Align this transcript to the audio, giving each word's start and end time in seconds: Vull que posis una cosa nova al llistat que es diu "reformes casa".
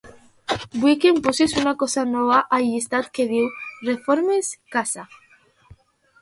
Vull 0.85 0.95
que 1.01 1.09
posis 1.27 1.53
una 1.63 1.73
cosa 1.83 2.05
nova 2.13 2.39
al 2.57 2.65
llistat 2.71 3.11
que 3.19 3.23
es 3.27 3.31
diu 3.35 3.47
"reformes 3.91 4.51
casa". 4.79 5.07